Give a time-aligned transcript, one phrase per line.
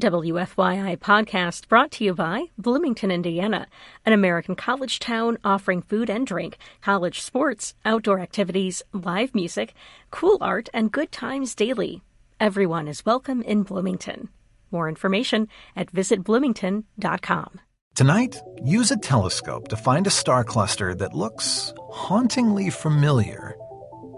[0.00, 3.68] WFYI podcast brought to you by Bloomington, Indiana,
[4.04, 9.72] an American college town offering food and drink, college sports, outdoor activities, live music,
[10.10, 12.02] cool art, and good times daily.
[12.40, 14.30] Everyone is welcome in Bloomington.
[14.72, 15.46] More information
[15.76, 17.60] at visitbloomington.com.
[17.94, 23.56] Tonight, use a telescope to find a star cluster that looks hauntingly familiar.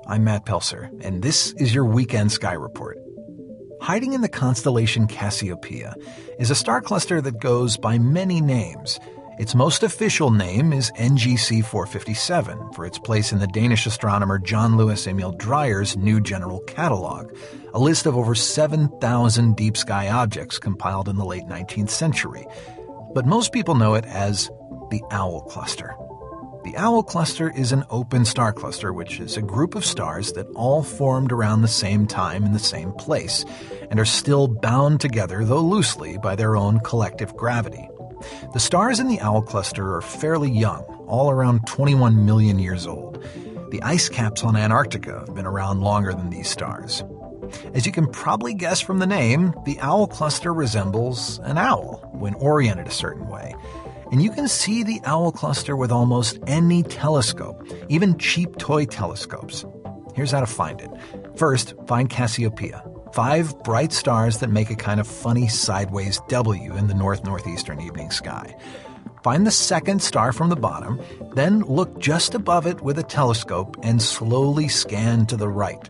[0.06, 2.96] I'm Matt Pelser, and this is your Weekend Sky Report.
[3.86, 5.94] Hiding in the constellation Cassiopeia
[6.40, 8.98] is a star cluster that goes by many names.
[9.38, 14.76] Its most official name is NGC 457 for its place in the Danish astronomer John
[14.76, 17.32] Louis Emil Dreyer's New General Catalogue,
[17.74, 22.44] a list of over 7,000 deep sky objects compiled in the late 19th century
[23.16, 24.50] but most people know it as
[24.90, 25.96] the Owl Cluster.
[26.66, 30.48] The Owl Cluster is an open star cluster, which is a group of stars that
[30.56, 33.44] all formed around the same time in the same place,
[33.88, 37.88] and are still bound together, though loosely, by their own collective gravity.
[38.52, 43.24] The stars in the Owl Cluster are fairly young, all around 21 million years old.
[43.70, 47.04] The ice caps on Antarctica have been around longer than these stars.
[47.74, 52.34] As you can probably guess from the name, the owl cluster resembles an owl when
[52.34, 53.54] oriented a certain way.
[54.16, 59.66] And you can see the owl cluster with almost any telescope, even cheap toy telescopes.
[60.14, 60.90] Here's how to find it.
[61.36, 66.86] First, find Cassiopeia, five bright stars that make a kind of funny sideways W in
[66.86, 68.56] the north northeastern evening sky.
[69.22, 70.98] Find the second star from the bottom,
[71.34, 75.86] then look just above it with a telescope and slowly scan to the right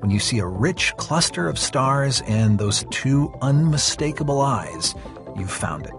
[0.00, 4.94] when you see a rich cluster of stars and those two unmistakable eyes,
[5.38, 5.92] you've found it.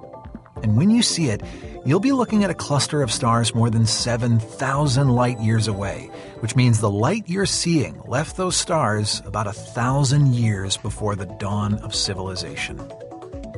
[0.63, 1.41] And when you see it,
[1.85, 6.55] you'll be looking at a cluster of stars more than 7,000 light years away, which
[6.55, 11.75] means the light you're seeing left those stars about a thousand years before the dawn
[11.75, 12.81] of civilization.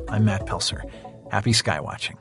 [0.08, 0.82] I'm Matt Pelser.
[1.30, 2.16] Happy skywatching.